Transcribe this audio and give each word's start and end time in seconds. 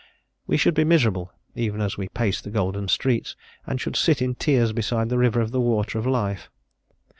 We 0.47 0.57
should 0.57 0.73
be 0.73 0.83
miserable 0.83 1.31
even 1.53 1.79
as 1.79 1.95
we 1.95 2.07
paced 2.09 2.43
the 2.43 2.49
golden 2.49 2.87
streets, 2.87 3.35
and 3.67 3.79
should 3.79 3.95
sit 3.95 4.19
in 4.19 4.33
tears 4.33 4.73
beside 4.73 5.09
the 5.09 5.17
river 5.19 5.41
of 5.41 5.51
the 5.51 5.61
water 5.61 5.99
of 5.99 6.07
life. 6.07 6.49